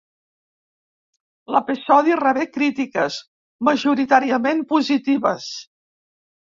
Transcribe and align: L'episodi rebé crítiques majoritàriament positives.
L'episodi 1.57 2.17
rebé 2.23 2.47
crítiques 2.57 3.21
majoritàriament 3.71 4.69
positives. 4.77 5.57